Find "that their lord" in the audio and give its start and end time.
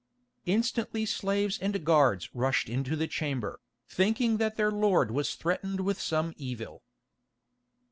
4.37-5.11